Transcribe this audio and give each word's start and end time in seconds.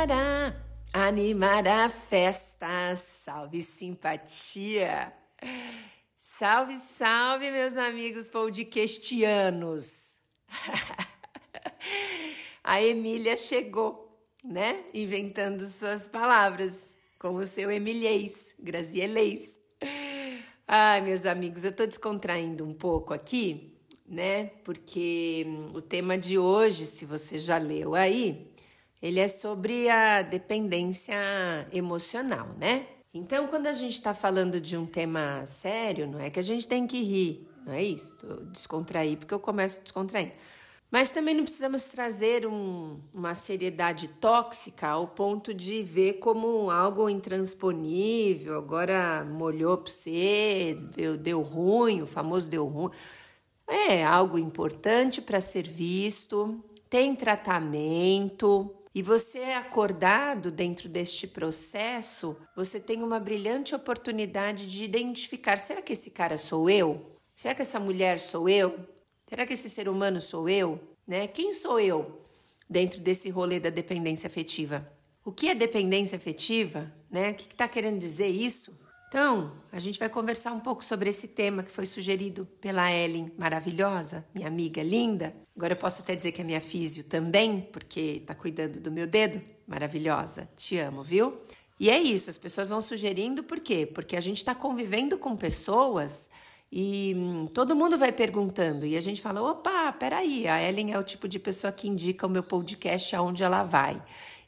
Para 0.00 0.56
animar 0.94 1.68
a 1.68 1.90
festa, 1.90 2.96
salve 2.96 3.60
simpatia. 3.60 5.12
Salve, 6.16 6.78
salve, 6.78 7.50
meus 7.50 7.76
amigos 7.76 8.30
podcastianos. 8.30 10.16
a 12.64 12.82
Emília 12.82 13.36
chegou, 13.36 14.26
né? 14.42 14.82
Inventando 14.94 15.66
suas 15.66 16.08
palavras, 16.08 16.96
com 17.18 17.34
o 17.34 17.44
seu 17.44 17.70
emilhês, 17.70 18.54
grazielês. 18.58 19.60
Ai, 20.66 21.02
meus 21.02 21.26
amigos, 21.26 21.62
eu 21.62 21.76
tô 21.76 21.84
descontraindo 21.84 22.64
um 22.64 22.72
pouco 22.72 23.12
aqui, 23.12 23.78
né? 24.08 24.46
Porque 24.64 25.44
o 25.74 25.82
tema 25.82 26.16
de 26.16 26.38
hoje, 26.38 26.86
se 26.86 27.04
você 27.04 27.38
já 27.38 27.58
leu 27.58 27.94
aí, 27.94 28.49
ele 29.02 29.20
é 29.20 29.28
sobre 29.28 29.88
a 29.88 30.22
dependência 30.22 31.16
emocional, 31.72 32.48
né? 32.58 32.86
Então, 33.12 33.48
quando 33.48 33.66
a 33.66 33.72
gente 33.72 33.94
está 33.94 34.14
falando 34.14 34.60
de 34.60 34.76
um 34.76 34.86
tema 34.86 35.44
sério, 35.46 36.06
não 36.06 36.20
é 36.20 36.30
que 36.30 36.38
a 36.38 36.44
gente 36.44 36.68
tem 36.68 36.86
que 36.86 37.02
rir, 37.02 37.48
não 37.66 37.72
é 37.72 37.82
isso? 37.82 38.16
Descontrair, 38.52 39.16
porque 39.16 39.34
eu 39.34 39.40
começo 39.40 39.82
descontraindo. 39.82 40.32
Mas 40.90 41.10
também 41.10 41.34
não 41.34 41.44
precisamos 41.44 41.84
trazer 41.84 42.46
um, 42.46 42.98
uma 43.14 43.32
seriedade 43.32 44.08
tóxica 44.08 44.88
ao 44.88 45.06
ponto 45.06 45.54
de 45.54 45.82
ver 45.84 46.14
como 46.14 46.68
algo 46.70 47.08
intransponível, 47.08 48.58
agora 48.58 49.24
molhou 49.24 49.78
para 49.78 49.90
você, 49.90 50.76
deu, 50.96 51.16
deu 51.16 51.40
ruim, 51.40 52.02
o 52.02 52.06
famoso 52.06 52.50
deu 52.50 52.66
ruim. 52.66 52.90
É 53.68 54.04
algo 54.04 54.36
importante 54.36 55.22
para 55.22 55.40
ser 55.40 55.68
visto, 55.68 56.60
tem 56.88 57.14
tratamento, 57.14 58.74
e 58.94 59.02
você 59.02 59.38
é 59.38 59.56
acordado 59.56 60.50
dentro 60.50 60.88
deste 60.88 61.26
processo, 61.28 62.36
você 62.56 62.80
tem 62.80 63.02
uma 63.02 63.20
brilhante 63.20 63.74
oportunidade 63.74 64.68
de 64.70 64.84
identificar: 64.84 65.56
será 65.56 65.80
que 65.80 65.92
esse 65.92 66.10
cara 66.10 66.36
sou 66.36 66.68
eu? 66.68 67.16
Será 67.36 67.54
que 67.54 67.62
essa 67.62 67.78
mulher 67.78 68.18
sou 68.18 68.48
eu? 68.48 68.78
Será 69.26 69.46
que 69.46 69.52
esse 69.52 69.70
ser 69.70 69.88
humano 69.88 70.20
sou 70.20 70.48
eu? 70.48 70.80
Né? 71.06 71.28
Quem 71.28 71.52
sou 71.52 71.78
eu 71.78 72.20
dentro 72.68 73.00
desse 73.00 73.30
rolê 73.30 73.60
da 73.60 73.70
dependência 73.70 74.26
afetiva? 74.26 74.86
O 75.24 75.30
que 75.30 75.48
é 75.48 75.54
dependência 75.54 76.16
afetiva? 76.16 76.92
Né? 77.08 77.30
O 77.30 77.34
que 77.34 77.46
está 77.52 77.68
querendo 77.68 77.98
dizer 77.98 78.26
isso? 78.26 78.76
Então, 79.10 79.50
a 79.72 79.80
gente 79.80 79.98
vai 79.98 80.08
conversar 80.08 80.52
um 80.52 80.60
pouco 80.60 80.84
sobre 80.84 81.10
esse 81.10 81.26
tema 81.26 81.64
que 81.64 81.70
foi 81.72 81.84
sugerido 81.84 82.46
pela 82.60 82.92
Ellen, 82.92 83.32
maravilhosa, 83.36 84.24
minha 84.32 84.46
amiga 84.46 84.84
linda. 84.84 85.34
Agora 85.56 85.72
eu 85.72 85.76
posso 85.76 86.02
até 86.02 86.14
dizer 86.14 86.30
que 86.30 86.40
é 86.40 86.44
minha 86.44 86.60
físio 86.60 87.02
também, 87.02 87.60
porque 87.72 88.18
está 88.20 88.36
cuidando 88.36 88.78
do 88.78 88.88
meu 88.88 89.08
dedo. 89.08 89.42
Maravilhosa, 89.66 90.48
te 90.54 90.78
amo, 90.78 91.02
viu? 91.02 91.36
E 91.80 91.90
é 91.90 91.98
isso, 91.98 92.30
as 92.30 92.38
pessoas 92.38 92.68
vão 92.68 92.80
sugerindo 92.80 93.42
por 93.42 93.58
quê? 93.58 93.84
Porque 93.84 94.16
a 94.16 94.20
gente 94.20 94.36
está 94.36 94.54
convivendo 94.54 95.18
com 95.18 95.36
pessoas 95.36 96.30
e 96.70 97.12
hum, 97.16 97.48
todo 97.48 97.74
mundo 97.74 97.98
vai 97.98 98.12
perguntando 98.12 98.86
e 98.86 98.96
a 98.96 99.00
gente 99.00 99.20
fala: 99.20 99.42
opa, 99.42 99.92
peraí, 99.92 100.46
a 100.46 100.62
Ellen 100.62 100.92
é 100.92 100.98
o 101.00 101.02
tipo 101.02 101.26
de 101.26 101.40
pessoa 101.40 101.72
que 101.72 101.88
indica 101.88 102.28
o 102.28 102.30
meu 102.30 102.44
podcast 102.44 103.16
aonde 103.16 103.42
ela 103.42 103.64
vai. 103.64 104.00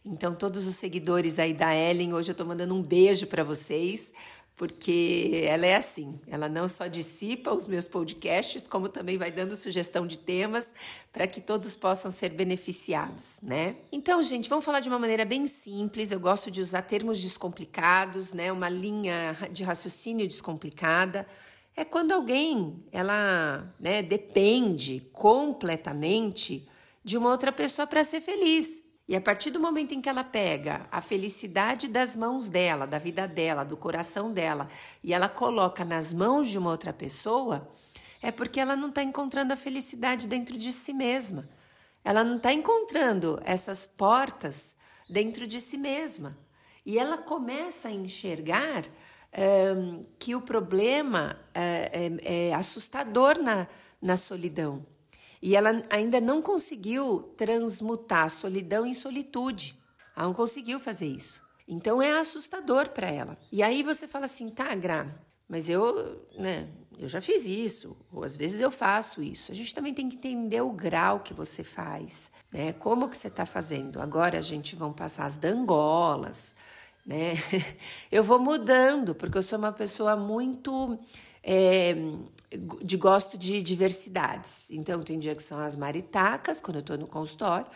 Então, 0.05 0.35
todos 0.35 0.67
os 0.67 0.75
seguidores 0.75 1.39
aí 1.39 1.53
da 1.53 1.75
Ellen, 1.75 2.13
hoje 2.13 2.31
eu 2.31 2.33
estou 2.33 2.47
mandando 2.47 2.75
um 2.75 2.83
beijo 2.83 3.29
para 3.29 3.45
vocês, 3.45 4.13
porque 4.57 5.45
ela 5.47 5.67
é 5.67 5.77
assim, 5.77 6.21
ela 6.27 6.49
não 6.49 6.69
só 6.69 6.87
dissipa 6.87 7.53
os 7.53 7.67
meus 7.67 7.87
podcasts, 7.87 8.67
como 8.69 8.89
também 8.89 9.17
vai 9.17 9.31
dando 9.31 9.57
sugestão 9.57 10.07
de 10.07 10.19
temas 10.19 10.73
para 11.13 11.27
que 11.27 11.41
todos 11.41 11.75
possam 11.75 12.11
ser 12.11 12.31
beneficiados, 12.31 13.39
né? 13.43 13.77
Então, 13.91 14.23
gente, 14.23 14.49
vamos 14.49 14.65
falar 14.65 14.81
de 14.81 14.89
uma 14.89 14.99
maneira 14.99 15.25
bem 15.25 15.47
simples. 15.47 16.11
Eu 16.11 16.21
gosto 16.21 16.51
de 16.51 16.61
usar 16.61 16.83
termos 16.83 17.21
descomplicados, 17.21 18.33
né? 18.33 18.53
Uma 18.53 18.69
linha 18.69 19.37
de 19.51 19.65
raciocínio 19.65 20.29
descomplicada. 20.29 21.27
É 21.75 21.85
quando 21.85 22.13
alguém 22.13 22.85
ela, 22.93 23.67
né, 23.81 24.03
depende 24.03 25.09
completamente 25.13 26.69
de 27.03 27.17
uma 27.17 27.31
outra 27.31 27.51
pessoa 27.51 27.87
para 27.87 28.05
ser 28.05 28.21
feliz. 28.21 28.82
E 29.09 29.17
a 29.17 29.21
partir 29.21 29.51
do 29.51 29.61
momento 29.61 29.93
em 29.93 30.01
que 30.01 30.09
ela 30.09 30.23
pega 30.23 30.87
a 30.91 31.01
felicidade 31.01 31.89
das 31.89 32.15
mãos 32.15 32.49
dela, 32.49 32.87
da 32.87 32.99
vida 32.99 33.27
dela, 33.27 33.65
do 33.65 33.77
coração 33.77 34.33
dela, 34.33 34.69
e 35.03 35.13
ela 35.13 35.29
coloca 35.29 35.85
nas 35.85 36.15
mãos 36.15 36.49
de 36.49 36.57
uma 36.57 36.71
outra 36.71 36.93
pessoa, 36.93 37.69
é 38.23 38.31
porque 38.31 38.61
ela 38.61 38.77
não 38.77 38.89
está 38.89 39.03
encontrando 39.03 39.53
a 39.53 39.57
felicidade 39.57 40.29
dentro 40.29 40.57
de 40.57 40.73
si 40.73 40.93
mesma. 40.93 41.49
Ela 42.05 42.23
não 42.23 42.37
está 42.37 42.53
encontrando 42.53 43.41
essas 43.45 43.87
portas 43.87 44.75
dentro 45.09 45.47
de 45.47 45.61
si 45.61 45.77
mesma. 45.77 46.39
E 46.87 46.99
ela 46.99 47.19
começa 47.19 47.89
a 47.89 47.93
enxergar 47.93 48.85
um, 49.77 50.05
que 50.19 50.35
o 50.35 50.41
problema 50.41 51.37
é, 51.55 52.11
é, 52.23 52.49
é 52.49 52.55
assustador 52.55 53.39
na, 53.39 53.67
na 54.01 54.17
solidão. 54.17 54.85
E 55.43 55.57
ela 55.57 55.85
ainda 55.91 56.21
não 56.21 56.41
conseguiu 56.41 57.35
transmutar 57.37 58.31
solidão 58.31 58.87
em 58.87 58.95
solitude. 58.95 59.77
Ela 60.17 60.27
não 60.27 60.35
conseguiu 60.35 60.79
fazer 60.79 61.07
isso. 61.07 61.43
Então 61.67 62.01
é 62.01 62.19
assustador 62.19 62.91
para 62.91 63.11
ela. 63.11 63.37
E 63.51 63.63
aí 63.63 63.83
você 63.83 64.07
fala 64.07 64.27
assim, 64.27 64.51
tá, 64.51 64.73
Gra, 64.75 65.07
mas 65.49 65.69
eu, 65.69 66.27
né, 66.39 66.69
eu 66.99 67.09
já 67.09 67.21
fiz 67.21 67.47
isso, 67.47 67.97
ou 68.13 68.23
às 68.23 68.37
vezes 68.37 68.61
eu 68.61 68.71
faço 68.71 69.23
isso. 69.23 69.51
A 69.51 69.55
gente 69.55 69.75
também 69.75 69.93
tem 69.93 70.09
que 70.09 70.17
entender 70.17 70.61
o 70.61 70.71
grau 70.71 71.21
que 71.21 71.35
você 71.35 71.65
faz, 71.65 72.31
né? 72.53 72.73
Como 72.75 73.09
que 73.09 73.17
você 73.17 73.29
está 73.29 73.45
fazendo? 73.45 74.01
Agora 74.01 74.39
a 74.39 74.43
gente 74.43 74.77
vai 74.77 74.91
passar 74.93 75.25
as 75.25 75.37
dangolas, 75.37 76.55
né? 77.05 77.33
Eu 78.13 78.23
vou 78.23 78.39
mudando, 78.39 79.15
porque 79.15 79.37
eu 79.37 79.43
sou 79.43 79.59
uma 79.59 79.73
pessoa 79.73 80.15
muito 80.15 80.99
é, 81.43 81.95
de 82.83 82.97
gosto 82.97 83.37
de 83.37 83.63
diversidades. 83.63 84.71
Então, 84.71 85.03
tem 85.03 85.19
dia 85.19 85.35
que 85.35 85.43
são 85.43 85.59
as 85.59 85.75
maritacas, 85.75 86.61
quando 86.61 86.77
eu 86.77 86.81
estou 86.81 86.99
no 86.99 87.07
consultório. 87.07 87.67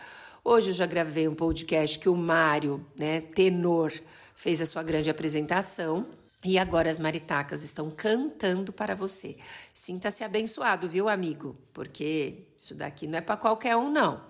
Hoje 0.45 0.71
eu 0.71 0.75
já 0.75 0.87
gravei 0.87 1.27
um 1.27 1.35
podcast 1.35 1.99
que 1.99 2.09
o 2.09 2.15
Mário, 2.15 2.85
né, 2.97 3.21
tenor, 3.21 3.93
fez 4.35 4.61
a 4.61 4.67
sua 4.67 4.83
grande 4.83 5.11
apresentação. 5.11 6.07
E 6.45 6.59
agora 6.59 6.89
as 6.89 6.99
maritacas 6.99 7.65
estão 7.65 7.91
cantando 7.91 8.73
para 8.73 8.95
você. 8.95 9.37
Sinta-se 9.75 10.23
abençoado, 10.23 10.89
viu, 10.89 11.09
amigo? 11.09 11.57
Porque 11.73 12.45
isso 12.57 12.75
daqui 12.75 13.09
não 13.09 13.19
é 13.19 13.21
para 13.21 13.37
qualquer 13.37 13.77
um, 13.77 13.91
não. 13.91 14.23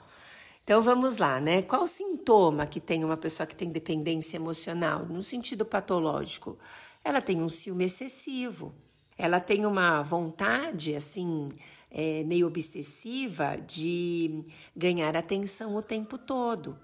Então 0.65 0.81
vamos 0.81 1.19
lá, 1.19 1.39
né? 1.39 1.61
Qual 1.61 1.83
o 1.83 1.87
sintoma 1.87 2.67
que 2.67 2.81
tem 2.81 3.05
uma 3.05 3.17
pessoa 3.17 3.47
que 3.47 3.55
tem 3.55 3.71
dependência 3.71 4.37
emocional, 4.37 5.05
no 5.05 5.23
sentido 5.23 5.67
patológico? 5.67 6.59
Ela 7.05 7.21
tem 7.21 7.43
um 7.43 7.49
ciúme 7.49 7.85
excessivo, 7.85 8.75
ela 9.17 9.41
tem 9.41 9.65
uma 9.65 10.03
vontade, 10.03 10.95
assim, 10.95 11.49
é, 11.91 12.23
meio 12.25 12.47
obsessiva 12.47 13.57
de 13.57 14.45
ganhar 14.77 15.17
atenção 15.17 15.75
o 15.75 15.83
tempo 15.83 16.19
todo. 16.19 16.79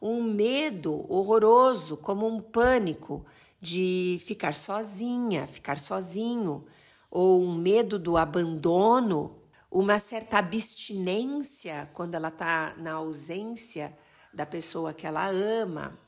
Um 0.00 0.22
medo 0.22 1.06
horroroso, 1.12 1.96
como 1.96 2.26
um 2.26 2.40
pânico 2.40 3.24
de 3.60 4.20
ficar 4.24 4.54
sozinha, 4.54 5.46
ficar 5.46 5.78
sozinho, 5.78 6.64
ou 7.10 7.42
um 7.42 7.54
medo 7.54 7.98
do 7.98 8.16
abandono, 8.16 9.36
uma 9.70 9.98
certa 9.98 10.38
abstinência 10.38 11.88
quando 11.92 12.14
ela 12.14 12.28
está 12.28 12.74
na 12.78 12.94
ausência 12.94 13.96
da 14.32 14.46
pessoa 14.46 14.92
que 14.92 15.06
ela 15.06 15.28
ama 15.28 15.98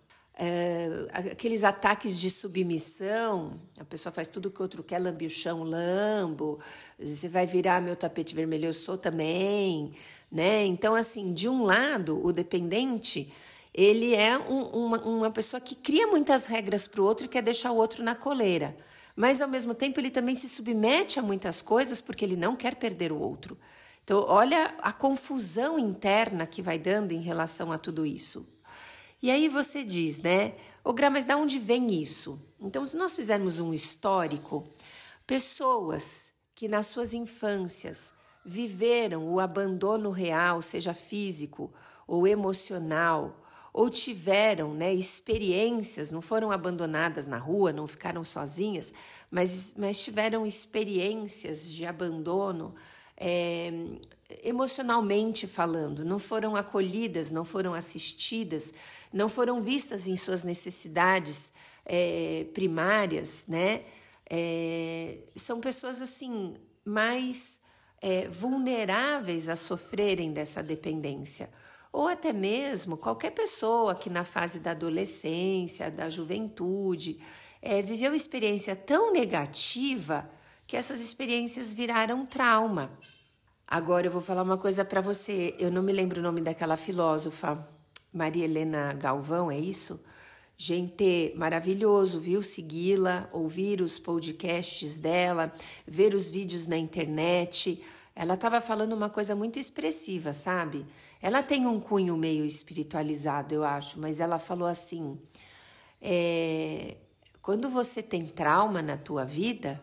é, 0.43 1.07
aqueles 1.13 1.65
ataques 1.65 2.19
de 2.19 2.31
submissão, 2.31 3.61
a 3.79 3.85
pessoa 3.85 4.11
faz 4.11 4.27
tudo 4.27 4.51
que 4.51 4.59
o 4.59 4.63
outro 4.63 4.83
quer, 4.83 4.99
lambe 4.99 5.27
o 5.27 5.31
chão, 5.31 5.63
lambo, 5.63 6.59
você 6.99 7.29
vai 7.29 7.47
virar 7.47 7.83
meu 7.83 7.95
tapete 7.95 8.35
vermelho, 8.35 8.65
eu 8.65 8.73
sou 8.73 8.97
também, 8.97 9.93
né? 10.33 10.65
Então, 10.65 10.95
assim, 10.95 11.35
de 11.35 11.47
um 11.47 11.63
lado, 11.65 12.25
o 12.25 12.33
dependente, 12.33 13.31
ele 13.75 14.15
é 14.15 14.39
um, 14.39 14.63
uma, 14.63 14.99
uma 15.03 15.31
pessoa 15.31 15.61
que 15.61 15.75
cria 15.75 16.07
muitas 16.07 16.47
regras 16.47 16.89
para 16.89 17.03
o 17.03 17.05
outro 17.05 17.27
e 17.27 17.29
quer 17.29 17.43
deixar 17.43 17.71
o 17.71 17.77
outro 17.77 18.03
na 18.03 18.15
coleira. 18.15 18.75
Mas, 19.15 19.43
ao 19.43 19.49
mesmo 19.49 19.75
tempo, 19.75 20.01
ele 20.01 20.11
também 20.11 20.35
se 20.35 20.49
submete 20.49 21.19
a 21.19 21.23
muitas 21.23 21.61
coisas 21.61 22.01
porque 22.01 22.25
ele 22.25 22.37
não 22.37 22.57
quer 22.57 22.77
perder 22.77 23.13
o 23.13 23.19
outro. 23.19 23.59
Então, 24.03 24.25
olha 24.27 24.75
a 24.79 24.91
confusão 24.91 25.79
interna 25.79 26.47
que 26.47 26.63
vai 26.63 26.79
dando 26.79 27.13
em 27.13 27.21
relação 27.21 27.71
a 27.71 27.77
tudo 27.77 28.07
isso. 28.07 28.49
E 29.23 29.31
aí 29.31 29.49
você 29.49 29.85
diz, 29.85 30.21
né? 30.21 30.55
Ô, 30.83 30.95
Gra, 30.95 31.11
mas 31.11 31.27
de 31.27 31.35
onde 31.35 31.59
vem 31.59 32.01
isso? 32.01 32.41
Então, 32.59 32.87
se 32.87 32.97
nós 32.97 33.15
fizermos 33.15 33.61
um 33.61 33.75
histórico, 33.75 34.67
pessoas 35.27 36.33
que 36.55 36.67
nas 36.69 36.87
suas 36.87 37.13
infâncias 37.13 38.13
viveram 38.45 39.29
o 39.29 39.39
abandono 39.39 40.11
real, 40.11 40.63
seja 40.63 40.95
físico 40.95 41.71
ou 42.07 42.27
emocional, 42.27 43.37
ou 43.75 43.91
tiveram 43.91 44.73
né, 44.73 44.93
experiências, 44.93 46.11
não 46.11 46.23
foram 46.23 46.51
abandonadas 46.51 47.27
na 47.27 47.39
rua, 47.39 47.73
não 47.73 47.87
ficaram 47.87 48.25
sozinhas, 48.25 48.93
mas, 49.31 49.75
mas 49.77 50.03
tiveram 50.03 50.47
experiências 50.47 51.71
de 51.71 51.87
abandono 51.87 52.75
é, 53.17 53.71
emocionalmente 54.43 55.47
falando, 55.47 56.05
não 56.05 56.19
foram 56.19 56.57
acolhidas, 56.57 57.31
não 57.31 57.45
foram 57.45 57.75
assistidas, 57.75 58.73
não 59.13 59.29
foram 59.29 59.61
vistas 59.61 60.07
em 60.07 60.17
suas 60.17 60.43
necessidades 60.45 61.53
é, 61.85 62.47
primárias, 62.55 63.45
né? 63.49 63.83
É, 64.29 65.19
são 65.35 65.61
pessoas 65.61 66.01
assim 66.01 66.55
mais 66.85 67.61
é, 68.01 68.29
vulneráveis 68.29 69.49
a 69.49 69.57
sofrerem 69.57 70.33
dessa 70.33 70.63
dependência. 70.63 71.51
Ou 71.93 72.07
até 72.07 72.33
mesmo 72.33 72.97
qualquer 72.97 73.31
pessoa 73.31 73.95
que 73.95 74.09
na 74.09 74.25
fase 74.25 74.61
da 74.61 74.71
adolescência, 74.71 75.91
da 75.91 76.09
juventude, 76.09 77.21
é, 77.61 77.83
viveu 77.83 78.15
experiência 78.15 78.77
tão 78.77 79.13
negativa 79.13 80.29
que 80.67 80.77
essas 80.77 81.01
experiências 81.01 81.75
viraram 81.75 82.25
trauma. 82.25 82.97
Agora 83.67 84.07
eu 84.07 84.11
vou 84.11 84.23
falar 84.23 84.43
uma 84.43 84.57
coisa 84.57 84.85
para 84.85 85.01
você. 85.01 85.55
Eu 85.59 85.71
não 85.71 85.83
me 85.83 85.93
lembro 85.93 86.21
o 86.21 86.23
nome 86.23 86.41
daquela 86.41 86.77
filósofa, 86.77 87.69
Maria 88.13 88.45
Helena 88.45 88.93
Galvão, 88.93 89.51
é 89.51 89.59
isso? 89.59 90.01
Gente, 90.57 91.33
maravilhoso, 91.37 92.21
viu? 92.21 92.43
Segui-la, 92.43 93.29
ouvir 93.33 93.81
os 93.81 93.99
podcasts 93.99 94.99
dela, 94.99 95.53
ver 95.87 96.15
os 96.15 96.31
vídeos 96.31 96.67
na 96.67 96.77
internet. 96.77 97.83
Ela 98.15 98.35
estava 98.35 98.61
falando 98.61 98.93
uma 98.93 99.09
coisa 99.09 99.35
muito 99.35 99.59
expressiva, 99.59 100.33
sabe? 100.33 100.85
Ela 101.23 101.43
tem 101.43 101.67
um 101.67 101.81
cunho 101.81 102.17
meio 102.17 102.45
espiritualizado, 102.45 103.55
eu 103.55 103.65
acho, 103.65 103.99
mas 103.99 104.21
ela 104.21 104.39
falou 104.39 104.69
assim: 104.69 105.19
é, 106.03 106.97
quando 107.41 107.71
você 107.71 108.03
tem 108.03 108.27
trauma 108.27 108.83
na 108.83 108.97
tua 108.97 109.25
vida, 109.25 109.81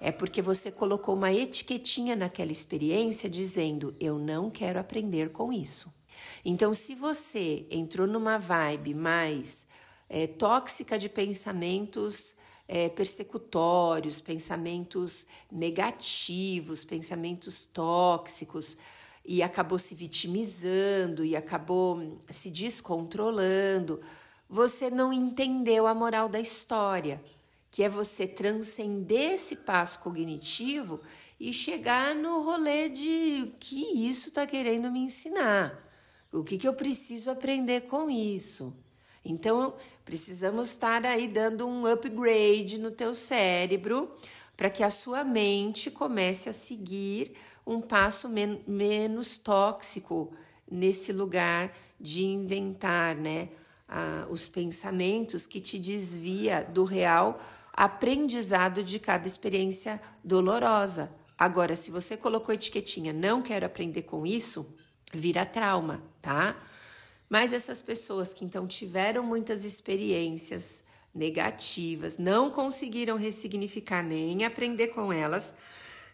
é 0.00 0.10
porque 0.10 0.42
você 0.42 0.70
colocou 0.70 1.14
uma 1.14 1.32
etiquetinha 1.32 2.16
naquela 2.16 2.50
experiência 2.50 3.28
dizendo: 3.28 3.94
eu 4.00 4.18
não 4.18 4.50
quero 4.50 4.80
aprender 4.80 5.30
com 5.30 5.52
isso. 5.52 5.94
Então, 6.44 6.72
se 6.72 6.94
você 6.94 7.66
entrou 7.70 8.06
numa 8.06 8.38
vibe 8.38 8.94
mais 8.94 9.66
é, 10.08 10.26
tóxica 10.26 10.98
de 10.98 11.08
pensamentos 11.08 12.36
é, 12.68 12.88
persecutórios, 12.88 14.20
pensamentos 14.20 15.26
negativos, 15.50 16.84
pensamentos 16.84 17.64
tóxicos, 17.64 18.76
e 19.24 19.42
acabou 19.42 19.78
se 19.78 19.94
vitimizando 19.94 21.24
e 21.24 21.34
acabou 21.34 22.18
se 22.30 22.50
descontrolando, 22.50 24.00
você 24.48 24.88
não 24.88 25.12
entendeu 25.12 25.86
a 25.86 25.94
moral 25.94 26.28
da 26.28 26.38
história, 26.38 27.20
que 27.70 27.82
é 27.82 27.88
você 27.88 28.26
transcender 28.26 29.32
esse 29.32 29.56
passo 29.56 29.98
cognitivo 29.98 31.00
e 31.38 31.52
chegar 31.52 32.14
no 32.14 32.40
rolê 32.42 32.88
de 32.88 33.52
que 33.58 34.08
isso 34.08 34.28
está 34.28 34.46
querendo 34.46 34.90
me 34.90 35.00
ensinar, 35.00 35.76
o 36.40 36.44
que, 36.44 36.58
que 36.58 36.68
eu 36.68 36.74
preciso 36.74 37.30
aprender 37.30 37.82
com 37.82 38.10
isso. 38.10 38.76
Então, 39.24 39.74
precisamos 40.04 40.68
estar 40.68 41.04
aí 41.04 41.26
dando 41.26 41.66
um 41.66 41.86
upgrade 41.86 42.78
no 42.78 42.90
teu 42.90 43.14
cérebro 43.14 44.12
para 44.56 44.70
que 44.70 44.82
a 44.82 44.90
sua 44.90 45.24
mente 45.24 45.90
comece 45.90 46.48
a 46.48 46.52
seguir 46.52 47.32
um 47.66 47.80
passo 47.80 48.28
men 48.28 48.62
menos 48.66 49.36
tóxico 49.36 50.32
nesse 50.70 51.12
lugar 51.12 51.76
de 52.00 52.24
inventar, 52.24 53.16
né, 53.16 53.48
os 54.30 54.48
pensamentos 54.48 55.46
que 55.46 55.60
te 55.60 55.78
desvia 55.78 56.62
do 56.62 56.84
real 56.84 57.40
aprendizado 57.72 58.82
de 58.82 58.98
cada 58.98 59.26
experiência 59.26 60.00
dolorosa. 60.22 61.10
Agora, 61.38 61.76
se 61.76 61.90
você 61.90 62.16
colocou 62.16 62.54
etiquetinha, 62.54 63.12
não 63.12 63.42
quero 63.42 63.66
aprender 63.66 64.02
com 64.02 64.26
isso, 64.26 64.74
vira 65.16 65.44
trauma, 65.44 66.02
tá? 66.20 66.56
Mas 67.28 67.52
essas 67.52 67.82
pessoas 67.82 68.32
que 68.32 68.44
então 68.44 68.66
tiveram 68.66 69.22
muitas 69.22 69.64
experiências 69.64 70.84
negativas, 71.14 72.18
não 72.18 72.50
conseguiram 72.50 73.16
ressignificar 73.16 74.02
nem 74.02 74.44
aprender 74.44 74.88
com 74.88 75.12
elas, 75.12 75.54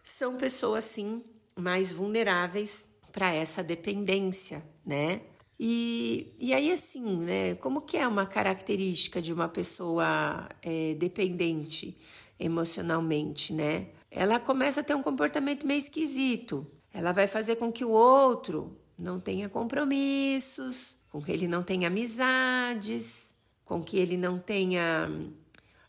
são 0.02 0.36
pessoas 0.36 0.84
sim 0.84 1.22
mais 1.56 1.92
vulneráveis 1.92 2.86
para 3.10 3.32
essa 3.32 3.62
dependência, 3.62 4.64
né? 4.86 5.20
E, 5.60 6.34
e 6.40 6.52
aí, 6.54 6.72
assim, 6.72 7.18
né? 7.18 7.54
Como 7.56 7.82
que 7.82 7.96
é 7.96 8.08
uma 8.08 8.26
característica 8.26 9.20
de 9.20 9.32
uma 9.32 9.48
pessoa 9.48 10.48
é, 10.62 10.94
dependente 10.94 11.96
emocionalmente, 12.38 13.52
né? 13.52 13.88
Ela 14.10 14.40
começa 14.40 14.80
a 14.80 14.84
ter 14.84 14.94
um 14.94 15.02
comportamento 15.02 15.66
meio 15.66 15.78
esquisito. 15.78 16.66
Ela 16.92 17.12
vai 17.12 17.26
fazer 17.26 17.56
com 17.56 17.70
que 17.70 17.84
o 17.84 17.90
outro 17.90 18.76
não 18.98 19.18
tenha 19.18 19.48
compromissos, 19.48 20.96
com 21.10 21.20
que 21.20 21.32
ele 21.32 21.48
não 21.48 21.62
tenha 21.62 21.88
amizades, 21.88 23.34
com 23.64 23.82
que 23.82 23.98
ele 23.98 24.16
não 24.16 24.38
tenha 24.38 25.10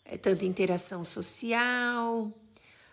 é, 0.06 0.18
tanta 0.18 0.46
interação 0.46 1.04
social, 1.04 2.32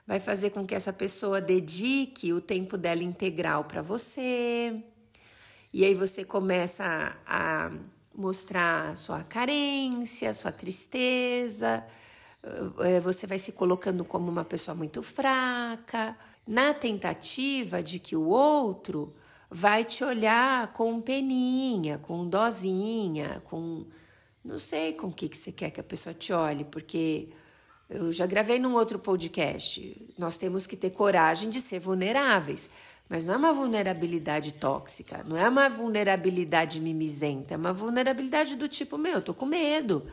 vai 0.07 0.21
fazer 0.21 0.51
com 0.51 0.67
que 0.67 0.75
essa 0.75 0.93
pessoa 0.93 1.41
dedique 1.41 2.33
o 2.33 2.41
tempo 2.41 2.77
dela 2.77 3.03
integral 3.03 3.65
para 3.65 3.83
você. 3.83 4.83
E 5.73 5.85
aí 5.85 5.95
você 5.95 6.25
começa 6.25 7.17
a, 7.27 7.71
mostrar 8.15 8.97
sua 8.97 9.23
carência, 9.25 10.33
sua 10.33 10.53
tristeza, 10.53 11.85
eh, 12.81 13.01
você 13.01 13.27
vai 13.27 13.39
se 13.39 13.53
colocando 13.53 14.05
como 14.05 14.31
uma 14.31 14.45
pessoa 14.45 14.75
muito 14.75 15.03
fraca, 15.03 16.17
na 16.47 16.75
tentativa 16.75 17.83
de 17.83 17.99
que 17.99 18.17
o 18.17 18.27
outro 18.27 19.15
vai 19.51 19.85
te 19.85 20.05
olhar 20.05 20.73
com 20.73 21.01
peninha, 21.01 21.99
com 21.99 22.29
dozinha, 22.29 23.43
com. 23.45 23.85
Não 24.45 24.59
sei 24.59 24.93
com 24.95 25.09
o 25.09 25.13
que, 25.13 25.29
que 25.29 25.37
você 25.37 25.53
quer 25.53 25.71
que 25.71 25.81
a 25.81 25.85
pessoa 25.85 26.15
te 26.15 26.33
olhe, 26.33 26.65
porque 26.65 27.29
eu 27.89 28.11
já 28.13 28.25
gravei 28.27 28.59
num 28.59 28.75
outro 28.75 28.99
podcast. 28.99 30.09
Nós 30.17 30.39
temos 30.39 30.67
que 30.67 30.77
ter 30.77 30.91
coragem 30.91 31.51
de 31.51 31.61
ser 31.61 31.81
vulneráveis. 31.81 32.71
Mas 33.09 33.25
não 33.25 33.35
é 33.35 33.37
uma 33.37 33.53
vulnerabilidade 33.53 34.55
tóxica, 34.55 35.25
não 35.25 35.37
é 35.37 35.49
uma 35.49 35.69
vulnerabilidade 35.69 36.81
mimizenta, 36.81 37.55
é 37.55 37.57
uma 37.57 37.73
vulnerabilidade 37.73 38.55
do 38.55 38.69
tipo: 38.69 38.97
meu, 38.97 39.15
eu 39.15 39.23
tô 39.23 39.35
com 39.35 39.47
medo 39.47 40.07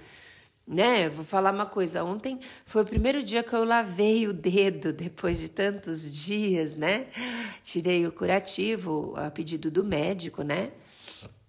né? 0.68 1.10
Vou 1.10 1.24
falar 1.24 1.54
uma 1.54 1.66
coisa. 1.66 2.04
Ontem 2.04 2.40
foi 2.66 2.84
o 2.84 2.86
primeiro 2.86 3.24
dia 3.24 3.42
que 3.42 3.54
eu 3.54 3.64
lavei 3.64 4.28
o 4.28 4.34
dedo 4.34 4.92
depois 4.92 5.40
de 5.40 5.50
tantos 5.50 6.14
dias, 6.14 6.76
né? 6.76 7.08
Tirei 7.64 8.06
o 8.06 8.12
curativo 8.12 9.14
a 9.16 9.32
pedido 9.32 9.72
do 9.72 9.84
médico, 9.84 10.44
né? 10.44 10.72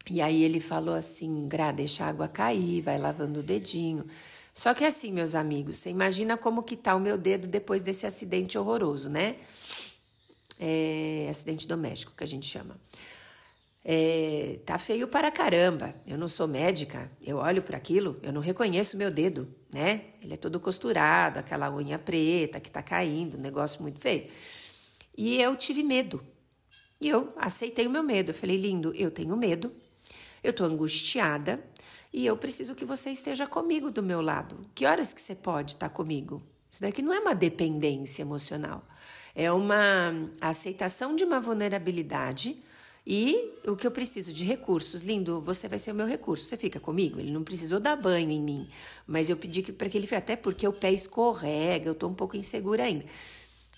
E 0.08 0.22
aí 0.22 0.44
ele 0.44 0.60
falou 0.60 0.94
assim: 0.94 1.48
Gra, 1.48 1.72
deixa 1.72 2.04
a 2.04 2.08
água 2.08 2.28
cair, 2.28 2.80
vai 2.80 2.96
lavando 2.96 3.40
o 3.40 3.42
dedinho. 3.42 4.06
Só 4.54 4.74
que 4.74 4.84
assim, 4.84 5.12
meus 5.12 5.34
amigos, 5.34 5.76
você 5.76 5.90
imagina 5.90 6.36
como 6.36 6.62
que 6.62 6.76
tá 6.76 6.94
o 6.94 7.00
meu 7.00 7.18
dedo 7.18 7.46
depois 7.46 7.82
desse 7.82 8.06
acidente 8.06 8.56
horroroso, 8.56 9.08
né? 9.08 9.36
É, 10.60 11.28
acidente 11.30 11.66
doméstico 11.66 12.12
que 12.16 12.24
a 12.24 12.26
gente 12.26 12.46
chama. 12.46 12.76
É, 13.84 14.60
tá 14.66 14.76
feio 14.78 15.08
para 15.08 15.30
caramba. 15.30 15.94
Eu 16.06 16.18
não 16.18 16.28
sou 16.28 16.46
médica, 16.46 17.10
eu 17.22 17.38
olho 17.38 17.62
para 17.62 17.76
aquilo, 17.76 18.18
eu 18.22 18.32
não 18.32 18.40
reconheço 18.40 18.96
meu 18.96 19.10
dedo, 19.10 19.48
né? 19.72 20.02
Ele 20.22 20.34
é 20.34 20.36
todo 20.36 20.60
costurado, 20.60 21.38
aquela 21.38 21.74
unha 21.74 21.98
preta 21.98 22.60
que 22.60 22.70
tá 22.70 22.82
caindo, 22.82 23.38
um 23.38 23.40
negócio 23.40 23.80
muito 23.80 24.00
feio. 24.00 24.28
E 25.16 25.40
eu 25.40 25.56
tive 25.56 25.82
medo. 25.82 26.22
E 27.00 27.08
eu 27.08 27.32
aceitei 27.36 27.86
o 27.86 27.90
meu 27.90 28.02
medo. 28.02 28.30
Eu 28.30 28.34
falei, 28.34 28.56
lindo, 28.56 28.92
eu 28.94 29.10
tenho 29.10 29.36
medo, 29.36 29.72
eu 30.42 30.52
tô 30.52 30.64
angustiada 30.64 31.62
e 32.12 32.26
eu 32.26 32.36
preciso 32.36 32.74
que 32.74 32.84
você 32.84 33.10
esteja 33.10 33.46
comigo 33.46 33.90
do 33.90 34.02
meu 34.02 34.20
lado. 34.20 34.66
Que 34.74 34.86
horas 34.86 35.12
que 35.12 35.20
você 35.20 35.34
pode 35.34 35.72
estar 35.72 35.88
tá 35.88 35.94
comigo? 35.94 36.42
Isso 36.70 36.82
daqui 36.82 37.00
não 37.00 37.12
é 37.12 37.20
uma 37.20 37.34
dependência 37.34 38.22
emocional, 38.22 38.84
é 39.34 39.50
uma 39.50 40.30
aceitação 40.40 41.16
de 41.16 41.24
uma 41.24 41.40
vulnerabilidade 41.40 42.62
e 43.10 43.54
o 43.66 43.74
que 43.74 43.86
eu 43.86 43.90
preciso 43.90 44.34
de 44.34 44.44
recursos, 44.44 45.00
lindo, 45.00 45.40
você 45.40 45.66
vai 45.66 45.78
ser 45.78 45.92
o 45.92 45.94
meu 45.94 46.06
recurso. 46.06 46.44
Você 46.44 46.58
fica 46.58 46.78
comigo? 46.78 47.18
Ele 47.18 47.30
não 47.30 47.42
precisou 47.42 47.80
dar 47.80 47.96
banho 47.96 48.30
em 48.30 48.42
mim, 48.42 48.68
mas 49.06 49.30
eu 49.30 49.36
pedi 49.38 49.62
para 49.72 49.88
que 49.88 49.96
ele 49.96 50.06
até 50.14 50.36
porque 50.36 50.68
o 50.68 50.74
pé 50.74 50.92
escorrega, 50.92 51.88
eu 51.88 51.94
estou 51.94 52.10
um 52.10 52.14
pouco 52.14 52.36
insegura 52.36 52.82
ainda. 52.84 53.06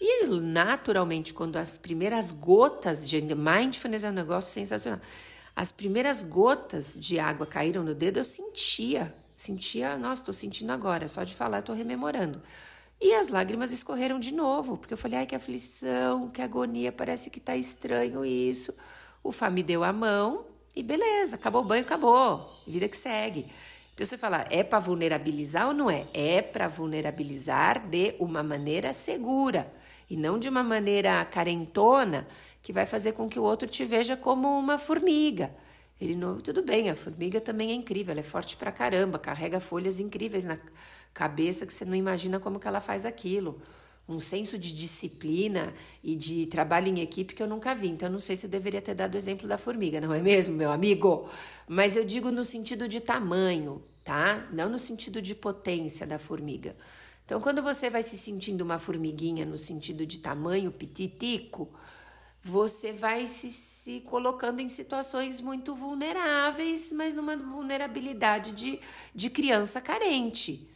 E 0.00 0.26
naturalmente, 0.26 1.32
quando 1.32 1.58
as 1.58 1.78
primeiras 1.78 2.32
gotas 2.32 3.08
de 3.08 3.20
mindfulness 3.20 4.02
é 4.02 4.10
um 4.10 4.14
negócio 4.14 4.50
sensacional. 4.50 5.00
As 5.54 5.70
primeiras 5.70 6.24
gotas 6.24 6.98
de 6.98 7.20
água 7.20 7.46
caíram 7.46 7.84
no 7.84 7.94
dedo, 7.94 8.16
eu 8.18 8.24
sentia, 8.24 9.14
sentia, 9.36 9.96
nossa, 9.96 10.22
estou 10.22 10.34
sentindo 10.34 10.72
agora, 10.72 11.06
só 11.06 11.22
de 11.22 11.36
falar 11.36 11.60
estou 11.60 11.76
rememorando. 11.76 12.42
E 13.00 13.14
as 13.14 13.28
lágrimas 13.28 13.70
escorreram 13.70 14.18
de 14.18 14.34
novo, 14.34 14.76
porque 14.76 14.92
eu 14.92 14.98
falei, 14.98 15.20
ai, 15.20 15.26
que 15.26 15.36
aflição, 15.36 16.28
que 16.30 16.42
agonia, 16.42 16.90
parece 16.90 17.30
que 17.30 17.38
está 17.38 17.56
estranho 17.56 18.24
isso. 18.24 18.74
O 19.22 19.32
Fá 19.32 19.50
me 19.50 19.62
deu 19.62 19.84
a 19.84 19.92
mão 19.92 20.46
e 20.74 20.82
beleza, 20.82 21.36
acabou 21.36 21.62
o 21.62 21.64
banho, 21.64 21.82
acabou. 21.82 22.50
Vida 22.66 22.88
que 22.88 22.96
segue. 22.96 23.46
Então 23.94 24.06
você 24.06 24.16
fala, 24.16 24.46
é 24.50 24.62
para 24.62 24.78
vulnerabilizar 24.78 25.68
ou 25.68 25.74
não 25.74 25.90
é? 25.90 26.06
É 26.14 26.40
para 26.40 26.68
vulnerabilizar 26.68 27.86
de 27.86 28.14
uma 28.18 28.42
maneira 28.42 28.92
segura 28.92 29.70
e 30.08 30.16
não 30.16 30.38
de 30.38 30.48
uma 30.48 30.62
maneira 30.62 31.24
carentona 31.26 32.26
que 32.62 32.72
vai 32.72 32.86
fazer 32.86 33.12
com 33.12 33.28
que 33.28 33.38
o 33.38 33.42
outro 33.42 33.68
te 33.68 33.84
veja 33.84 34.16
como 34.16 34.48
uma 34.58 34.78
formiga. 34.78 35.54
Ele 36.00 36.16
não, 36.16 36.40
tudo 36.40 36.62
bem, 36.62 36.88
a 36.88 36.96
formiga 36.96 37.40
também 37.40 37.72
é 37.72 37.74
incrível, 37.74 38.12
ela 38.12 38.20
é 38.20 38.24
forte 38.24 38.56
pra 38.56 38.72
caramba, 38.72 39.18
carrega 39.18 39.60
folhas 39.60 40.00
incríveis 40.00 40.44
na 40.44 40.58
cabeça 41.12 41.66
que 41.66 41.72
você 41.72 41.84
não 41.84 41.94
imagina 41.94 42.40
como 42.40 42.58
que 42.58 42.66
ela 42.66 42.80
faz 42.80 43.04
aquilo. 43.04 43.60
Um 44.10 44.18
senso 44.20 44.58
de 44.58 44.76
disciplina 44.76 45.72
e 46.02 46.16
de 46.16 46.46
trabalho 46.46 46.88
em 46.88 47.00
equipe 47.00 47.32
que 47.32 47.42
eu 47.42 47.46
nunca 47.46 47.74
vi. 47.74 47.88
Então, 47.88 48.10
não 48.10 48.18
sei 48.18 48.34
se 48.34 48.46
eu 48.46 48.50
deveria 48.50 48.82
ter 48.82 48.94
dado 48.94 49.14
o 49.14 49.16
exemplo 49.16 49.46
da 49.46 49.56
formiga, 49.56 50.00
não 50.00 50.12
é 50.12 50.20
mesmo, 50.20 50.56
meu 50.56 50.72
amigo? 50.72 51.28
Mas 51.68 51.96
eu 51.96 52.04
digo 52.04 52.30
no 52.30 52.42
sentido 52.42 52.88
de 52.88 52.98
tamanho, 53.00 53.80
tá? 54.02 54.48
Não 54.52 54.68
no 54.68 54.78
sentido 54.78 55.22
de 55.22 55.34
potência 55.34 56.06
da 56.06 56.18
formiga. 56.18 56.74
Então, 57.24 57.40
quando 57.40 57.62
você 57.62 57.88
vai 57.88 58.02
se 58.02 58.18
sentindo 58.18 58.62
uma 58.62 58.78
formiguinha 58.78 59.46
no 59.46 59.56
sentido 59.56 60.04
de 60.04 60.18
tamanho 60.18 60.72
pititico, 60.72 61.68
você 62.42 62.92
vai 62.92 63.26
se, 63.26 63.50
se 63.50 64.00
colocando 64.00 64.60
em 64.60 64.68
situações 64.68 65.40
muito 65.40 65.74
vulneráveis, 65.74 66.90
mas 66.92 67.14
numa 67.14 67.36
vulnerabilidade 67.36 68.52
de, 68.52 68.80
de 69.14 69.30
criança 69.30 69.80
carente. 69.80 70.69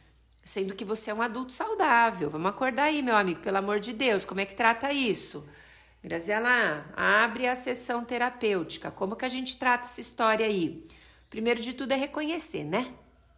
Sendo 0.47 0.75
que 0.75 0.85
você 0.85 1.09
é 1.09 1.13
um 1.13 1.23
adulto 1.23 1.51
saudável. 1.51 2.29
Vamos 2.29 2.51
acordar 2.51 2.83
aí, 2.83 3.01
meu 3.01 3.15
amigo, 3.15 3.39
pelo 3.39 3.57
amor 3.57 3.79
de 3.79 3.91
Deus. 3.91 4.23
Como 4.23 4.39
é 4.39 4.45
que 4.45 4.53
trata 4.53 4.93
isso? 4.93 5.43
Graziela, 6.03 6.85
abre 6.95 7.47
a 7.47 7.55
sessão 7.55 8.05
terapêutica. 8.05 8.91
Como 8.91 9.15
que 9.15 9.25
a 9.25 9.29
gente 9.29 9.57
trata 9.57 9.87
essa 9.87 9.99
história 9.99 10.45
aí? 10.45 10.85
Primeiro 11.31 11.59
de 11.59 11.73
tudo 11.73 11.93
é 11.93 11.95
reconhecer, 11.95 12.63
né? 12.63 12.93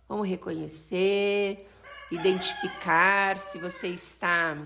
Vamos 0.10 0.28
reconhecer, 0.28 1.66
identificar 2.12 3.38
se 3.38 3.58
você 3.58 3.88
está 3.88 4.58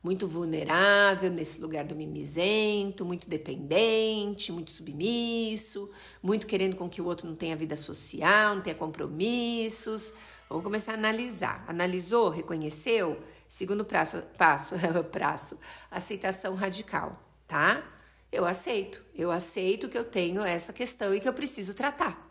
muito 0.00 0.28
vulnerável 0.28 1.28
nesse 1.28 1.60
lugar 1.60 1.84
do 1.84 1.96
mimizento, 1.96 3.04
muito 3.04 3.28
dependente, 3.28 4.52
muito 4.52 4.70
submisso, 4.70 5.90
muito 6.22 6.46
querendo 6.46 6.76
com 6.76 6.88
que 6.88 7.02
o 7.02 7.04
outro 7.04 7.26
não 7.26 7.34
tenha 7.34 7.56
vida 7.56 7.76
social, 7.76 8.54
não 8.54 8.62
tenha 8.62 8.76
compromissos. 8.76 10.14
Vamos 10.50 10.64
começar 10.64 10.92
a 10.92 10.94
analisar. 10.96 11.64
Analisou, 11.68 12.28
reconheceu? 12.28 13.22
Segundo 13.46 13.84
passo, 13.84 14.20
passo, 14.36 14.74
prazo, 15.08 15.56
aceitação 15.88 16.56
radical, 16.56 17.22
tá? 17.46 17.88
Eu 18.32 18.44
aceito, 18.44 19.00
eu 19.14 19.30
aceito 19.30 19.88
que 19.88 19.96
eu 19.96 20.04
tenho 20.04 20.42
essa 20.42 20.72
questão 20.72 21.14
e 21.14 21.20
que 21.20 21.28
eu 21.28 21.32
preciso 21.32 21.72
tratar. 21.72 22.28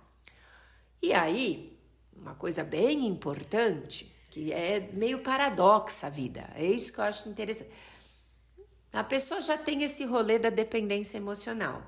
E 1.01 1.13
aí, 1.13 1.79
uma 2.13 2.35
coisa 2.35 2.61
bem 2.61 3.07
importante 3.07 4.13
que 4.29 4.51
é 4.51 4.89
meio 4.91 5.19
paradoxa 5.19 6.07
a 6.07 6.09
vida. 6.09 6.49
É 6.55 6.65
isso 6.65 6.91
que 6.91 6.99
eu 6.99 7.05
acho 7.05 7.29
interessante. 7.29 7.69
A 8.91 9.03
pessoa 9.03 9.39
já 9.39 9.57
tem 9.57 9.83
esse 9.83 10.03
rolê 10.03 10.37
da 10.37 10.49
dependência 10.49 11.17
emocional. 11.17 11.81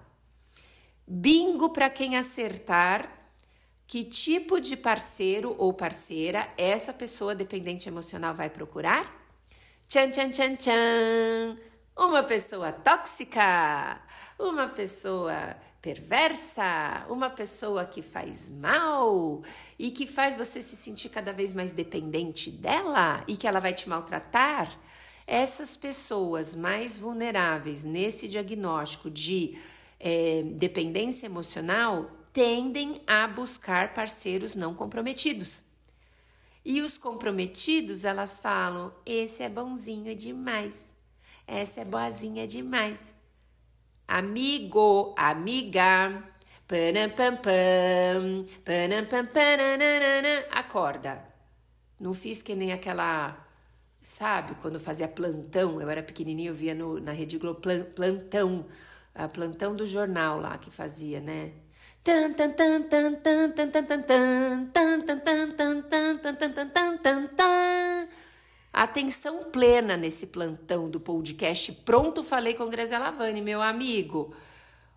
Bingo 1.06 1.72
para 1.72 1.90
quem 1.90 2.16
acertar 2.16 3.21
que 3.92 4.06
tipo 4.06 4.62
de 4.62 4.78
parceiro 4.78 5.54
ou 5.58 5.74
parceira 5.74 6.48
essa 6.58 6.94
pessoa 6.94 7.36
dependente 7.36 7.90
emocional 7.90 8.34
vai 8.34 8.50
procurar? 8.50 9.04
Tchan, 9.90 10.10
tchan, 10.12 10.30
tchan, 10.30 10.56
tchan! 10.56 11.58
Uma 11.98 12.24
pessoa 12.24 12.72
tóxica! 12.72 14.02
Uma 14.40 14.70
pessoa 14.70 15.58
perversa, 15.82 17.06
uma 17.10 17.30
pessoa 17.30 17.84
que 17.84 18.02
faz 18.02 18.50
mal 18.50 19.44
e 19.78 19.92
que 19.92 20.08
faz 20.08 20.38
você 20.38 20.62
se 20.62 20.78
sentir 20.78 21.10
cada 21.10 21.34
vez 21.34 21.52
mais 21.52 21.72
dependente 21.72 22.50
dela 22.50 23.22
e 23.28 23.36
que 23.36 23.46
ela 23.46 23.60
vai 23.60 23.74
te 23.74 23.90
maltratar, 23.90 24.72
essas 25.28 25.76
pessoas 25.76 26.56
mais 26.56 26.98
vulneráveis 26.98 27.84
nesse 27.84 28.30
diagnóstico 28.30 29.12
de 29.12 29.60
é, 30.00 30.44
dependência 30.46 31.26
emocional 31.26 32.21
tendem 32.34 33.02
a 33.08 33.28
buscar 33.28 33.94
parceiros 33.94 34.56
não 34.56 34.74
comprometidos. 34.74 35.64
E 36.64 36.82
os 36.82 36.98
comprometidos, 36.98 38.06
elas 38.06 38.40
falam: 38.40 38.94
esse 39.06 39.44
é 39.44 39.50
bonzinho 39.50 40.16
demais, 40.16 40.94
essa 41.48 41.82
é 41.82 41.86
boazinha 41.86 42.48
demais 42.48 43.22
amigo, 44.12 45.16
amiga. 45.18 46.24
Panam, 46.68 47.10
pam, 47.10 47.36
pam, 47.38 48.46
panam, 48.66 49.06
pam, 49.06 49.28
acorda. 50.52 51.24
Não 52.00 52.14
fiz 52.14 52.42
que 52.42 52.56
nem 52.56 52.72
aquela, 52.72 53.38
sabe, 54.02 54.56
quando 54.62 54.80
fazia 54.80 55.08
plantão, 55.08 55.82
eu 55.82 55.90
era 55.90 56.02
pequenininho, 56.04 56.52
eu 56.52 56.56
via 56.56 56.74
no, 56.74 57.00
na 57.00 57.12
Rede 57.12 57.38
Globo 57.38 57.62
plantão, 57.96 58.66
a 59.14 59.28
plantão 59.28 59.76
do 59.76 59.86
jornal 59.86 60.40
lá 60.40 60.58
que 60.58 60.72
fazia, 60.72 61.20
né? 61.20 61.52
Atenção 68.74 69.44
plena 69.52 69.96
nesse 69.96 70.26
plantão 70.26 70.90
do 70.90 71.00
podcast 71.00 71.72
Pronto 71.86 72.24
Falei 72.24 72.56
com 72.56 72.68
Graziela 72.70 73.06
Lavani, 73.06 73.40
meu 73.40 73.62
amigo. 73.62 74.34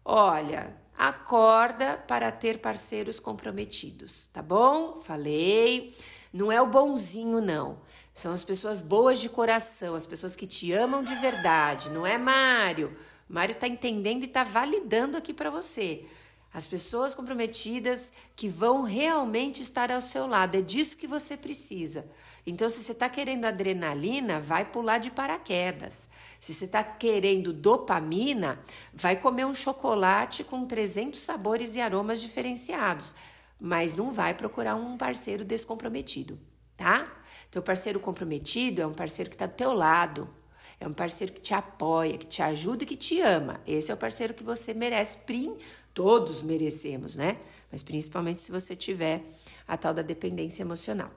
Olha, 0.02 0.75
acorda 0.96 1.99
para 1.99 2.32
ter 2.32 2.58
parceiros 2.61 3.20
comprometidos, 3.20 4.30
tá 4.32 4.40
bom? 4.40 4.99
Falei. 4.99 5.94
Não 6.32 6.50
é 6.50 6.62
o 6.62 6.66
bonzinho, 6.66 7.42
não. 7.42 7.82
São 8.14 8.32
as 8.32 8.44
pessoas 8.44 8.80
boas 8.80 9.20
de 9.20 9.28
coração, 9.28 9.94
as 9.94 10.06
pessoas 10.06 10.34
que 10.34 10.46
te 10.46 10.73
amam 10.73 11.04
de 11.04 11.14
verdade, 11.16 11.90
não 11.90 12.06
é 12.06 12.16
Mário? 12.16 12.96
Mário 13.28 13.54
tá 13.54 13.68
entendendo 13.68 14.25
e 14.25 14.28
tá 14.28 14.42
validando 14.42 15.18
aqui 15.18 15.34
para 15.34 15.50
você. 15.50 16.06
As 16.54 16.68
pessoas 16.68 17.16
comprometidas 17.16 18.12
que 18.37 18.49
vão 18.49 18.82
realmente 18.82 19.61
estar 19.61 19.90
ao 19.90 20.00
seu 20.00 20.25
lado. 20.25 20.56
É 20.56 20.62
disso 20.62 20.96
que 20.96 21.08
você 21.08 21.37
precisa. 21.37 22.06
Então, 22.46 22.68
se 22.68 22.80
você 22.80 22.92
está 22.92 23.08
querendo 23.08 23.44
adrenalina, 23.44 24.38
vai 24.38 24.64
pular 24.64 24.99
de 24.99 25.11
paraquedas. 25.11 26.08
Se 26.38 26.54
você 26.54 26.66
está 26.66 26.84
querendo 26.84 27.52
dopamina, 27.52 28.61
vai 28.92 29.16
comer 29.16 29.44
um 29.44 29.54
chocolate 29.54 30.44
com 30.44 30.64
300 30.64 31.18
sabores 31.18 31.75
e 31.75 31.80
aromas 31.80 32.20
diferenciados. 32.20 33.16
Mas 33.58 33.96
não 33.96 34.12
vai 34.12 34.32
procurar 34.32 34.76
um 34.76 34.96
parceiro 34.96 35.44
descomprometido, 35.44 36.38
tá? 36.76 37.12
Teu 37.50 37.64
parceiro 37.64 37.99
comprometido 37.99 38.80
é 38.80 38.87
um 38.87 38.94
parceiro 38.94 39.28
que 39.28 39.34
está 39.34 39.46
do 39.46 39.54
teu 39.54 39.73
lado. 39.73 40.32
É 40.78 40.87
um 40.87 40.92
parceiro 40.92 41.32
que 41.32 41.40
te 41.40 41.54
apoia, 41.54 42.18
que 42.18 42.26
te 42.26 42.42
ajuda 42.42 42.84
e 42.84 42.87
que 42.87 42.96
te 42.96 43.20
ama. 43.20 43.61
Esse 43.66 43.90
é 43.90 43.94
o 43.94 43.96
parceiro 43.96 44.34
que 44.34 44.42
você 44.42 44.75
merece. 44.75 45.18
Prim, 45.18 45.56
todos 45.94 46.42
merecemos, 46.42 47.16
né? 47.16 47.38
Mas 47.70 47.82
principalmente 47.82 48.40
se 48.40 48.50
você 48.50 48.76
tiver 48.76 49.22
a 49.66 49.76
tal 49.76 49.94
da 49.94 50.02
dependência 50.02 50.62
emocional. 50.62 51.10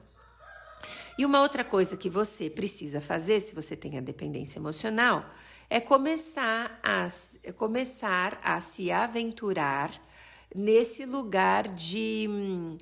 E 1.18 1.26
uma 1.26 1.40
outra 1.42 1.64
coisa 1.64 1.96
que 1.96 2.08
você 2.08 2.48
precisa 2.48 3.00
fazer, 3.00 3.40
se 3.40 3.54
você 3.54 3.76
tem 3.76 3.98
a 3.98 4.00
dependência 4.00 4.58
emocional, 4.60 5.28
é 5.68 5.80
começar 5.80 6.78
a, 6.82 7.08
é 7.42 7.52
começar 7.52 8.40
a 8.42 8.60
se 8.60 8.92
aventurar 8.92 9.90
nesse 10.54 11.04
lugar 11.04 11.68
de 11.68 12.26
hum, 12.30 12.78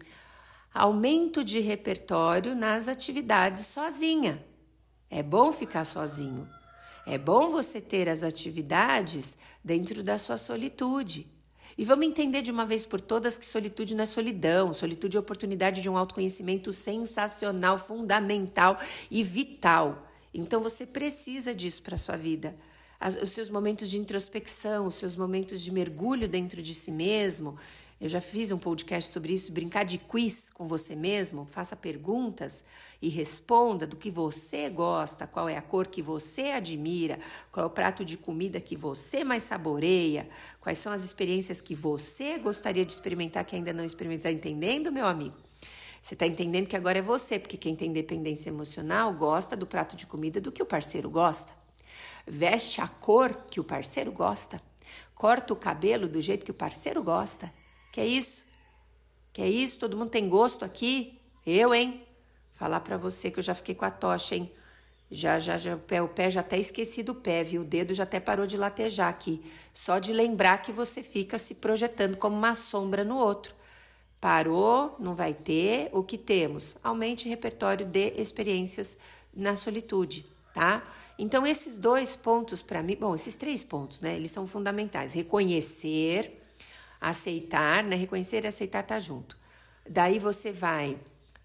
aumento 0.73 1.43
de 1.43 1.61
repertório 1.61 2.55
nas 2.55 2.89
atividades 2.89 3.67
sozinha. 3.67 4.45
É 5.11 5.23
bom 5.23 5.51
ficar 5.51 5.85
sozinho. 5.85 6.49
É 7.07 7.17
bom 7.17 7.51
você 7.51 7.81
ter 7.81 8.09
as 8.09 8.23
atividades 8.23 9.37
dentro 9.65 10.03
da 10.03 10.19
sua 10.19 10.37
solitude. 10.37 11.27
E 11.79 11.85
vamos 11.85 12.07
entender 12.07 12.41
de 12.41 12.51
uma 12.51 12.65
vez 12.65 12.87
por 12.87 13.01
todas 13.01 13.37
que 13.37 13.45
solitude 13.45 13.95
não 13.95 14.05
é 14.05 14.07
solidão, 14.07 14.73
solitude 14.73 15.17
é 15.17 15.21
oportunidade 15.21 15.83
de 15.83 15.91
um 15.91 15.97
autoconhecimento 15.97 16.73
sensacional, 16.73 17.79
fundamental 17.79 18.81
e 19.11 19.23
vital. 19.23 20.07
Então 20.33 20.63
você 20.63 20.87
precisa 20.87 21.55
disso 21.55 21.83
para 21.83 21.97
a 21.97 21.99
sua 21.99 22.17
vida. 22.17 22.57
Os 23.23 23.31
seus 23.31 23.51
momentos 23.51 23.91
de 23.91 23.99
introspecção, 23.99 24.87
os 24.87 24.95
seus 24.95 25.17
momentos 25.17 25.61
de 25.61 25.71
mergulho 25.71 26.27
dentro 26.27 26.63
de 26.63 26.75
si 26.75 26.91
mesmo, 26.91 27.59
eu 27.99 28.11
já 28.11 28.21
fiz 28.21 28.53
um 28.53 28.59
podcast 28.59 29.11
sobre 29.11 29.33
isso, 29.33 29.51
brincar 29.53 29.85
de 29.85 29.97
quiz 29.97 30.51
com 30.51 30.67
você 30.67 30.95
mesmo, 30.95 31.47
faça 31.47 31.75
perguntas 31.75 32.63
e 33.01 33.09
responda 33.09 33.87
do 33.87 33.97
que 33.97 34.11
você 34.11 34.69
gosta, 34.69 35.27
qual 35.27 35.49
é 35.49 35.57
a 35.57 35.63
cor 35.63 35.87
que 35.87 36.03
você 36.03 36.51
admira, 36.51 37.19
qual 37.51 37.65
é 37.65 37.67
o 37.67 37.73
prato 37.73 38.05
de 38.05 38.19
comida 38.19 38.61
que 38.61 38.77
você 38.77 39.25
mais 39.25 39.45
saboreia, 39.45 40.29
quais 40.61 40.77
são 40.77 40.93
as 40.93 41.03
experiências 41.03 41.63
que 41.63 41.75
você 41.75 42.39
gostaria 42.39 42.85
de 42.85 42.93
experimentar 42.93 43.47
que 43.47 43.57
ainda 43.57 43.73
não 43.73 43.85
experimentou. 43.85 44.17
Está 44.17 44.31
entendendo, 44.31 44.93
meu 44.93 45.07
amigo? 45.07 45.37
Você 46.03 46.15
está 46.15 46.27
entendendo 46.27 46.67
que 46.67 46.77
agora 46.77 46.99
é 46.99 47.03
você, 47.03 47.39
porque 47.39 47.57
quem 47.57 47.75
tem 47.75 47.93
dependência 47.93 48.51
emocional 48.51 49.13
gosta 49.15 49.57
do 49.57 49.67
prato 49.67 49.97
de 49.97 50.07
comida 50.07 50.39
do 50.41 50.53
que 50.53 50.63
o 50.63 50.67
parceiro 50.67 51.09
gosta. 51.09 51.53
Veste 52.27 52.81
a 52.81 52.87
cor 52.87 53.47
que 53.51 53.59
o 53.59 53.65
parceiro 53.65 54.13
gosta. 54.13 54.61
Corta 55.15 55.53
o 55.53 55.57
cabelo 55.57 56.07
do 56.07 56.21
jeito 56.21 56.45
que 56.45 56.51
o 56.51 56.55
parceiro 56.55 57.03
gosta. 57.03 57.51
Que 57.97 58.03
é 58.03 58.07
isso? 58.07 58.45
Que 59.33 59.41
é 59.41 59.49
isso? 59.49 59.79
Todo 59.79 59.97
mundo 59.97 60.11
tem 60.11 60.29
gosto 60.29 60.67
aqui? 60.67 61.19
Eu, 61.47 61.73
hein? 61.73 62.07
Falar 62.53 62.81
para 62.81 62.99
você 62.99 63.31
que 63.31 63.39
eu 63.39 63.43
já 63.43 63.55
fiquei 63.55 63.75
com 63.75 63.87
a 63.87 63.91
tocha, 63.91 64.37
hein? 64.37 64.53
Já, 65.11 65.39
já, 65.39 65.57
já, 65.57 65.75
o 65.75 65.79
pé, 65.79 66.03
o 66.03 66.09
pé 66.11 66.31
já 66.31 66.41
até 66.41 66.59
esqueci 66.59 67.03
do 67.03 67.15
pé, 67.15 67.43
viu? 67.43 67.63
O 67.63 67.65
dedo 67.65 67.95
já 67.95 68.03
até 68.03 68.21
parou 68.21 68.47
de 68.47 68.59
latejar 68.59 69.09
aqui. 69.09 69.43
Só 69.73 69.99
de 69.99 70.13
lembrar 70.13 70.59
que 70.59 70.73
você 70.73 71.03
fica 71.03 71.39
se 71.39 71.55
projetando 71.55 72.19
como 72.19 72.37
uma 72.37 72.55
sombra 72.55 73.03
no 73.03 73.17
outro. 73.17 73.55
Parou, 74.21 74.95
não 74.99 75.15
vai 75.15 75.33
ter. 75.33 75.89
O 75.91 76.03
que 76.03 76.19
temos? 76.19 76.77
Aumente 76.85 77.27
o 77.27 77.31
repertório 77.31 77.87
de 77.87 78.13
experiências 78.21 78.99
na 79.35 79.57
solitude, 79.57 80.27
tá? 80.53 80.87
Então, 81.19 81.47
esses 81.47 81.79
dois 81.79 82.15
pontos 82.15 82.61
para 82.61 82.83
mim, 82.83 82.95
bom, 83.01 83.15
esses 83.15 83.37
três 83.37 83.65
pontos, 83.65 84.03
né? 84.03 84.15
Eles 84.17 84.33
são 84.33 84.47
fundamentais. 84.47 85.15
Reconhecer, 85.15 86.43
aceitar, 87.09 87.85
né? 87.85 87.97
Reconhecer 87.97 88.45
e 88.45 88.47
aceitar 88.49 88.83
tá 88.83 88.99
junto. 88.99 89.37
Daí 89.89 90.19
você 90.19 90.53
vai 90.53 90.99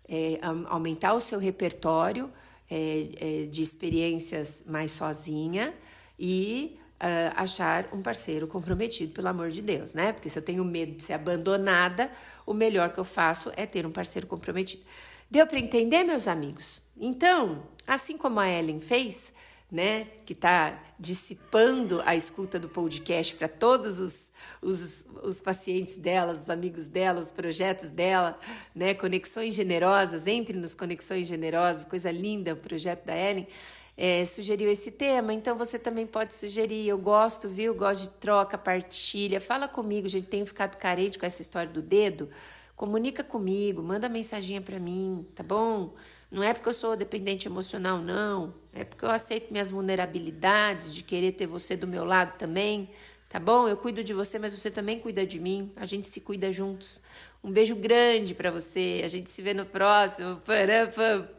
é, 0.08 0.40
aumentar 0.68 1.14
o 1.14 1.20
seu 1.20 1.40
repertório 1.40 2.32
é, 2.70 3.10
é, 3.20 3.46
de 3.46 3.62
experiências 3.62 4.64
mais 4.66 4.92
sozinha 4.92 5.74
e 6.18 6.80
uh, 7.02 7.34
achar 7.36 7.88
um 7.92 8.02
parceiro 8.02 8.48
comprometido, 8.48 9.14
pelo 9.14 9.28
amor 9.28 9.50
de 9.50 9.62
Deus, 9.62 9.94
né? 9.94 10.14
Porque 10.14 10.30
se 10.30 10.38
eu 10.38 10.44
tenho 10.44 10.64
medo 10.64 10.94
de 10.94 11.04
ser 11.04 11.14
abandonada, 11.14 12.12
o 12.46 12.54
melhor 12.54 12.94
que 12.94 13.00
eu 13.00 13.04
faço 13.04 13.52
é 13.56 13.66
ter 13.66 13.86
um 13.86 13.92
parceiro 13.92 14.28
comprometido. 14.28 14.84
Deu 15.30 15.48
para 15.48 15.60
entender, 15.60 16.04
meus 16.04 16.28
amigos? 16.28 16.84
Então, 17.00 17.64
assim 17.88 18.18
como 18.18 18.40
a 18.40 18.50
Ellen 18.50 18.80
fez, 18.80 19.34
né, 19.72 20.08
que 20.26 20.34
está 20.34 20.84
dissipando 21.00 22.02
a 22.06 22.16
escuta 22.16 22.60
do 22.60 22.68
podcast 22.68 23.36
para 23.36 23.48
todos 23.48 24.00
os, 24.00 24.32
os, 24.62 25.06
os 25.24 25.40
pacientes 25.40 25.96
dela, 25.96 26.34
os 26.34 26.50
amigos 26.50 26.88
dela, 26.88 27.22
os 27.22 27.32
projetos 27.32 27.90
dela, 27.90 28.38
né, 28.76 28.94
Conexões 28.94 29.56
Generosas, 29.56 30.28
entre 30.28 30.58
nos 30.58 30.76
Conexões 30.76 31.28
Generosas, 31.28 31.86
coisa 31.86 32.12
linda 32.12 32.54
o 32.54 32.58
projeto 32.58 33.06
da 33.06 33.16
Ellen, 33.16 33.48
é, 33.96 34.26
sugeriu 34.26 34.70
esse 34.70 34.92
tema, 34.92 35.34
então 35.34 35.58
você 35.58 35.78
também 35.78 36.08
pode 36.08 36.34
sugerir. 36.34 36.88
Eu 36.88 36.98
gosto, 36.98 37.48
viu? 37.48 37.74
Gosto 37.76 38.04
de 38.04 38.10
troca, 38.18 38.58
partilha. 38.58 39.40
Fala 39.40 39.68
comigo, 39.68 40.10
gente. 40.10 40.28
Tenho 40.28 40.46
ficado 40.46 40.76
carente 40.78 41.20
com 41.20 41.26
essa 41.26 41.42
história 41.42 41.72
do 41.72 41.82
dedo. 41.82 42.30
Comunica 42.76 43.24
comigo, 43.24 43.84
manda 43.84 44.10
mensaginha 44.10 44.62
para 44.62 44.80
mim, 44.80 45.28
tá 45.36 45.44
bom? 45.44 45.94
Não 46.32 46.42
é 46.42 46.54
porque 46.54 46.70
eu 46.70 46.74
sou 46.74 46.96
dependente 46.96 47.48
emocional, 47.48 48.00
não. 48.00 48.61
É 48.74 48.84
porque 48.84 49.06
eu 49.06 49.12
aceito 49.12 49.52
minhas 49.52 49.72
vulnerabilidades, 49.72 50.94
de 50.96 51.04
querer 51.04 51.34
ter 51.34 51.46
você 51.46 51.76
do 51.76 51.88
meu 51.88 52.06
lado 52.06 52.38
também. 52.38 52.90
Tá 53.28 53.40
bom? 53.40 53.68
Eu 53.68 53.78
cuido 53.78 54.04
de 54.04 54.14
você, 54.14 54.38
mas 54.38 54.54
você 54.54 54.70
também 54.70 55.00
cuida 55.00 55.26
de 55.26 55.40
mim. 55.40 55.72
A 55.76 55.86
gente 55.86 56.08
se 56.08 56.20
cuida 56.20 56.52
juntos. 56.52 57.02
Um 57.44 57.52
beijo 57.52 57.76
grande 57.76 58.36
para 58.36 58.52
você. 58.52 59.02
A 59.06 59.08
gente 59.08 59.30
se 59.30 59.42
vê 59.42 59.54
no 59.54 59.66
próximo. 59.66 60.42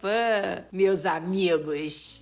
Pá. 0.01 0.67
Meus 0.73 1.05
amigos. 1.05 2.22